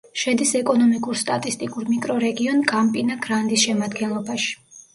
[0.19, 4.53] შედის ეკონომიკურ-სტატისტიკურ მიკრორეგიონ კამპინა-გრანდის შემადგენლობაში.